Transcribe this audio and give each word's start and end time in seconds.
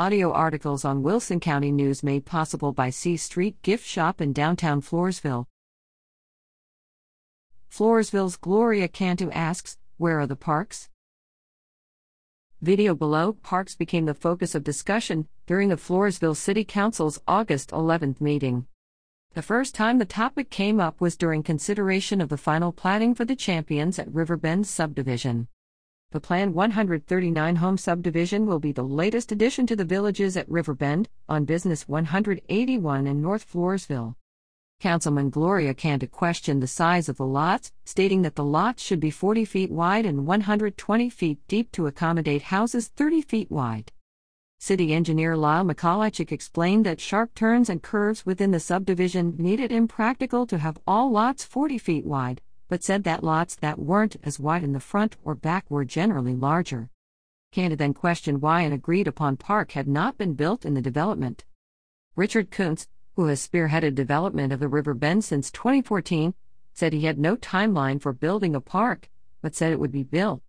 audio 0.00 0.32
articles 0.32 0.82
on 0.82 1.02
Wilson 1.02 1.38
County 1.38 1.70
News 1.70 2.02
made 2.02 2.24
possible 2.24 2.72
by 2.72 2.88
C 2.88 3.18
Street 3.18 3.60
Gift 3.60 3.86
Shop 3.86 4.22
in 4.22 4.32
downtown 4.32 4.80
Floresville. 4.80 5.44
Floresville's 7.70 8.38
Gloria 8.38 8.88
Cantu 8.88 9.30
asks, 9.30 9.76
Where 9.98 10.18
are 10.18 10.26
the 10.26 10.36
parks? 10.36 10.88
Video 12.62 12.94
below 12.94 13.34
Parks 13.34 13.76
became 13.76 14.06
the 14.06 14.14
focus 14.14 14.54
of 14.54 14.64
discussion 14.64 15.28
during 15.46 15.68
the 15.68 15.76
Floresville 15.76 16.34
City 16.34 16.64
Council's 16.64 17.20
August 17.28 17.68
11th 17.68 18.22
meeting. 18.22 18.64
The 19.34 19.42
first 19.42 19.74
time 19.74 19.98
the 19.98 20.06
topic 20.06 20.48
came 20.48 20.80
up 20.80 20.98
was 21.02 21.14
during 21.14 21.42
consideration 21.42 22.22
of 22.22 22.30
the 22.30 22.38
final 22.38 22.72
platting 22.72 23.14
for 23.14 23.26
the 23.26 23.36
Champions 23.36 23.98
at 23.98 24.10
Riverbend 24.10 24.66
subdivision. 24.66 25.48
The 26.12 26.20
planned 26.20 26.54
139 26.56 27.56
home 27.56 27.78
subdivision 27.78 28.44
will 28.44 28.58
be 28.58 28.72
the 28.72 28.82
latest 28.82 29.30
addition 29.30 29.64
to 29.68 29.76
the 29.76 29.84
villages 29.84 30.36
at 30.36 30.50
Riverbend 30.50 31.08
on 31.28 31.44
Business 31.44 31.86
181 31.86 33.06
in 33.06 33.22
North 33.22 33.48
Floresville. 33.48 34.16
Councilman 34.80 35.30
Gloria 35.30 35.72
Cantu 35.72 36.08
questioned 36.08 36.60
the 36.60 36.66
size 36.66 37.08
of 37.08 37.16
the 37.16 37.26
lots, 37.26 37.70
stating 37.84 38.22
that 38.22 38.34
the 38.34 38.42
lots 38.42 38.82
should 38.82 38.98
be 38.98 39.12
40 39.12 39.44
feet 39.44 39.70
wide 39.70 40.04
and 40.04 40.26
120 40.26 41.10
feet 41.10 41.38
deep 41.46 41.70
to 41.70 41.86
accommodate 41.86 42.42
houses 42.42 42.88
30 42.88 43.22
feet 43.22 43.48
wide. 43.48 43.92
City 44.58 44.92
engineer 44.92 45.36
Lyle 45.36 45.64
Michalajczyk 45.64 46.32
explained 46.32 46.84
that 46.86 47.00
sharp 47.00 47.36
turns 47.36 47.70
and 47.70 47.84
curves 47.84 48.26
within 48.26 48.50
the 48.50 48.58
subdivision 48.58 49.36
made 49.38 49.60
it 49.60 49.70
impractical 49.70 50.44
to 50.44 50.58
have 50.58 50.76
all 50.88 51.08
lots 51.08 51.44
40 51.44 51.78
feet 51.78 52.04
wide, 52.04 52.42
but 52.70 52.84
said 52.84 53.02
that 53.02 53.24
lots 53.24 53.56
that 53.56 53.80
weren't 53.80 54.16
as 54.22 54.38
wide 54.38 54.62
in 54.62 54.72
the 54.72 54.78
front 54.78 55.16
or 55.24 55.34
back 55.34 55.68
were 55.68 55.84
generally 55.84 56.36
larger. 56.36 56.88
Cantu 57.50 57.74
then 57.74 57.92
questioned 57.92 58.40
why 58.40 58.60
an 58.60 58.72
agreed 58.72 59.08
upon 59.08 59.36
park 59.36 59.72
had 59.72 59.88
not 59.88 60.16
been 60.16 60.34
built 60.34 60.64
in 60.64 60.74
the 60.74 60.80
development. 60.80 61.44
Richard 62.14 62.52
Kuntz, 62.52 62.86
who 63.16 63.26
has 63.26 63.46
spearheaded 63.46 63.96
development 63.96 64.52
of 64.52 64.60
the 64.60 64.68
River 64.68 64.94
Bend 64.94 65.24
since 65.24 65.50
2014, 65.50 66.32
said 66.72 66.92
he 66.92 67.06
had 67.06 67.18
no 67.18 67.36
timeline 67.36 68.00
for 68.00 68.12
building 68.12 68.54
a 68.54 68.60
park, 68.60 69.10
but 69.42 69.56
said 69.56 69.72
it 69.72 69.80
would 69.80 69.90
be 69.90 70.04
built. 70.04 70.40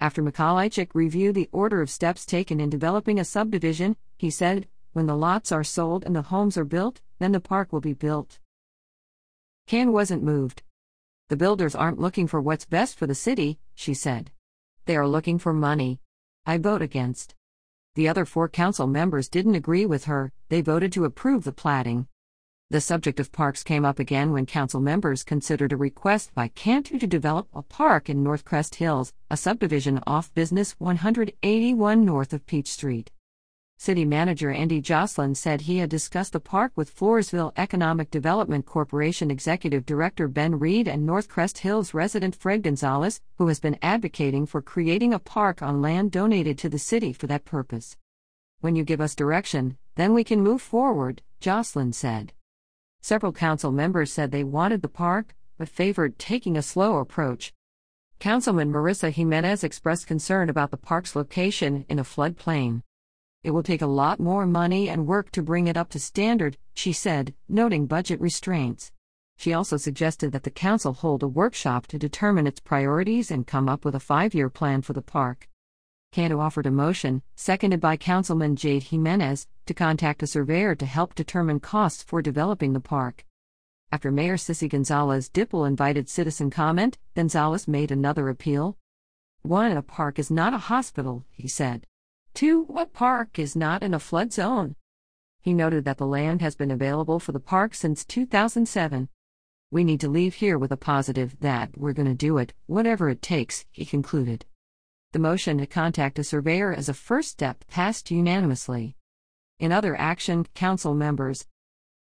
After 0.00 0.20
Michalajczyk 0.20 0.88
reviewed 0.94 1.36
the 1.36 1.48
order 1.52 1.80
of 1.80 1.90
steps 1.90 2.26
taken 2.26 2.58
in 2.58 2.70
developing 2.70 3.20
a 3.20 3.24
subdivision, 3.24 3.96
he 4.18 4.30
said, 4.30 4.66
When 4.94 5.06
the 5.06 5.16
lots 5.16 5.52
are 5.52 5.62
sold 5.62 6.02
and 6.04 6.16
the 6.16 6.22
homes 6.22 6.58
are 6.58 6.64
built, 6.64 7.00
then 7.20 7.30
the 7.30 7.38
park 7.38 7.72
will 7.72 7.80
be 7.80 7.92
built. 7.92 8.40
Cantu 9.68 9.92
wasn't 9.92 10.24
moved. 10.24 10.64
The 11.32 11.36
builders 11.38 11.74
aren't 11.74 11.98
looking 11.98 12.26
for 12.26 12.42
what's 12.42 12.66
best 12.66 12.98
for 12.98 13.06
the 13.06 13.14
city, 13.14 13.58
she 13.74 13.94
said. 13.94 14.30
They 14.84 14.98
are 14.98 15.08
looking 15.08 15.38
for 15.38 15.54
money. 15.54 15.98
I 16.44 16.58
vote 16.58 16.82
against. 16.82 17.34
The 17.94 18.06
other 18.06 18.26
four 18.26 18.50
council 18.50 18.86
members 18.86 19.30
didn't 19.30 19.54
agree 19.54 19.86
with 19.86 20.04
her, 20.04 20.30
they 20.50 20.60
voted 20.60 20.92
to 20.92 21.06
approve 21.06 21.44
the 21.44 21.50
platting. 21.50 22.06
The 22.68 22.82
subject 22.82 23.18
of 23.18 23.32
parks 23.32 23.62
came 23.62 23.82
up 23.82 23.98
again 23.98 24.32
when 24.32 24.44
council 24.44 24.82
members 24.82 25.24
considered 25.24 25.72
a 25.72 25.76
request 25.78 26.34
by 26.34 26.48
Cantu 26.48 26.98
to 26.98 27.06
develop 27.06 27.48
a 27.54 27.62
park 27.62 28.10
in 28.10 28.22
North 28.22 28.44
Crest 28.44 28.74
Hills, 28.74 29.14
a 29.30 29.36
subdivision 29.38 30.00
off 30.06 30.34
Business 30.34 30.72
181 30.72 32.04
north 32.04 32.34
of 32.34 32.44
Peach 32.44 32.68
Street. 32.68 33.10
City 33.82 34.04
Manager 34.04 34.52
Andy 34.52 34.80
Jocelyn 34.80 35.34
said 35.34 35.62
he 35.62 35.78
had 35.78 35.90
discussed 35.90 36.34
the 36.34 36.38
park 36.38 36.70
with 36.76 36.94
Floresville 36.94 37.50
Economic 37.56 38.12
Development 38.12 38.64
Corporation 38.64 39.28
Executive 39.28 39.84
Director 39.84 40.28
Ben 40.28 40.56
Reed 40.56 40.86
and 40.86 41.04
North 41.04 41.28
Crest 41.28 41.58
Hills 41.58 41.92
resident 41.92 42.36
Fred 42.36 42.62
Gonzalez, 42.62 43.20
who 43.38 43.48
has 43.48 43.58
been 43.58 43.80
advocating 43.82 44.46
for 44.46 44.62
creating 44.62 45.12
a 45.12 45.18
park 45.18 45.62
on 45.62 45.82
land 45.82 46.12
donated 46.12 46.58
to 46.58 46.68
the 46.68 46.78
city 46.78 47.12
for 47.12 47.26
that 47.26 47.44
purpose. 47.44 47.96
When 48.60 48.76
you 48.76 48.84
give 48.84 49.00
us 49.00 49.16
direction, 49.16 49.76
then 49.96 50.14
we 50.14 50.22
can 50.22 50.44
move 50.44 50.62
forward, 50.62 51.20
Jocelyn 51.40 51.92
said. 51.92 52.32
Several 53.00 53.32
council 53.32 53.72
members 53.72 54.12
said 54.12 54.30
they 54.30 54.44
wanted 54.44 54.82
the 54.82 54.88
park, 54.88 55.34
but 55.58 55.68
favored 55.68 56.20
taking 56.20 56.56
a 56.56 56.62
slow 56.62 56.98
approach. 56.98 57.52
Councilman 58.20 58.70
Marissa 58.70 59.10
Jimenez 59.10 59.64
expressed 59.64 60.06
concern 60.06 60.48
about 60.48 60.70
the 60.70 60.76
park's 60.76 61.16
location 61.16 61.84
in 61.88 61.98
a 61.98 62.04
floodplain. 62.04 62.82
It 63.44 63.50
will 63.50 63.62
take 63.62 63.82
a 63.82 63.86
lot 63.86 64.20
more 64.20 64.46
money 64.46 64.88
and 64.88 65.06
work 65.06 65.32
to 65.32 65.42
bring 65.42 65.66
it 65.66 65.76
up 65.76 65.88
to 65.90 65.98
standard, 65.98 66.56
she 66.74 66.92
said, 66.92 67.34
noting 67.48 67.86
budget 67.86 68.20
restraints. 68.20 68.92
She 69.36 69.52
also 69.52 69.76
suggested 69.76 70.30
that 70.30 70.44
the 70.44 70.50
council 70.50 70.92
hold 70.92 71.24
a 71.24 71.28
workshop 71.28 71.88
to 71.88 71.98
determine 71.98 72.46
its 72.46 72.60
priorities 72.60 73.30
and 73.32 73.46
come 73.46 73.68
up 73.68 73.84
with 73.84 73.96
a 73.96 74.00
five 74.00 74.34
year 74.34 74.48
plan 74.48 74.82
for 74.82 74.92
the 74.92 75.02
park. 75.02 75.48
Cantu 76.12 76.38
offered 76.38 76.66
a 76.66 76.70
motion, 76.70 77.22
seconded 77.34 77.80
by 77.80 77.96
Councilman 77.96 78.54
Jade 78.54 78.84
Jimenez, 78.84 79.48
to 79.66 79.74
contact 79.74 80.22
a 80.22 80.26
surveyor 80.26 80.74
to 80.76 80.86
help 80.86 81.14
determine 81.14 81.58
costs 81.58 82.02
for 82.02 82.22
developing 82.22 82.74
the 82.74 82.80
park. 82.80 83.24
After 83.90 84.12
Mayor 84.12 84.36
Cissy 84.36 84.68
Gonzalez 84.68 85.28
Dippel 85.28 85.64
invited 85.64 86.08
citizen 86.08 86.50
comment, 86.50 86.98
Gonzalez 87.16 87.66
made 87.66 87.90
another 87.90 88.28
appeal. 88.28 88.76
One, 89.42 89.76
a 89.76 89.82
park 89.82 90.18
is 90.18 90.30
not 90.30 90.54
a 90.54 90.58
hospital, 90.58 91.24
he 91.32 91.48
said. 91.48 91.86
Two, 92.34 92.62
what 92.64 92.92
park 92.92 93.38
is 93.38 93.54
not 93.54 93.82
in 93.82 93.92
a 93.92 93.98
flood 93.98 94.32
zone? 94.32 94.76
He 95.40 95.52
noted 95.52 95.84
that 95.84 95.98
the 95.98 96.06
land 96.06 96.40
has 96.40 96.54
been 96.54 96.70
available 96.70 97.18
for 97.18 97.32
the 97.32 97.40
park 97.40 97.74
since 97.74 98.04
2007. 98.04 99.08
We 99.70 99.84
need 99.84 100.00
to 100.00 100.08
leave 100.08 100.34
here 100.34 100.58
with 100.58 100.72
a 100.72 100.76
positive 100.76 101.38
that 101.40 101.76
we're 101.76 101.92
going 101.92 102.08
to 102.08 102.14
do 102.14 102.38
it, 102.38 102.52
whatever 102.66 103.08
it 103.08 103.22
takes, 103.22 103.66
he 103.70 103.84
concluded. 103.84 104.46
The 105.12 105.18
motion 105.18 105.58
to 105.58 105.66
contact 105.66 106.18
a 106.18 106.24
surveyor 106.24 106.72
as 106.72 106.88
a 106.88 106.94
first 106.94 107.28
step 107.28 107.64
passed 107.68 108.10
unanimously. 108.10 108.96
In 109.58 109.72
other 109.72 109.94
action, 109.94 110.46
council 110.54 110.94
members 110.94 111.46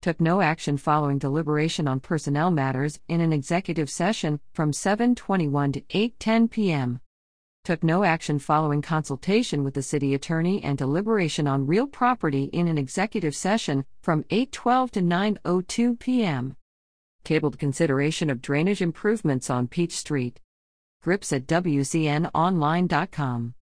took 0.00 0.20
no 0.20 0.40
action 0.40 0.76
following 0.76 1.18
deliberation 1.18 1.88
on 1.88 2.00
personnel 2.00 2.50
matters 2.50 3.00
in 3.08 3.20
an 3.20 3.32
executive 3.32 3.90
session 3.90 4.40
from 4.52 4.70
7:21 4.70 5.72
to 5.72 5.80
8:10 5.80 6.50
p.m. 6.50 7.00
Took 7.64 7.82
no 7.82 8.04
action 8.04 8.38
following 8.38 8.82
consultation 8.82 9.64
with 9.64 9.72
the 9.72 9.80
city 9.80 10.12
attorney 10.12 10.62
and 10.62 10.76
deliberation 10.76 11.46
on 11.46 11.66
real 11.66 11.86
property 11.86 12.50
in 12.52 12.68
an 12.68 12.76
executive 12.76 13.34
session 13.34 13.86
from 14.02 14.24
8:12 14.24 14.90
to 14.90 15.00
9:02 15.00 15.98
p.m. 15.98 16.56
Tabled 17.24 17.58
consideration 17.58 18.28
of 18.28 18.42
drainage 18.42 18.82
improvements 18.82 19.48
on 19.48 19.66
Peach 19.66 19.96
Street 19.96 20.40
grips 21.02 21.32
at 21.32 21.46
WCNOnline.com. 21.46 23.54